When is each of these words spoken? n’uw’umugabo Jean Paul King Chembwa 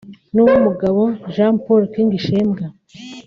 n’uw’umugabo 0.33 1.01
Jean 1.33 1.53
Paul 1.65 1.81
King 1.93 2.09
Chembwa 2.25 2.67